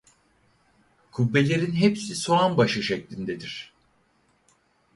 [1.11, 3.73] Kubbelerin hepsi soğan başı şeklindedir.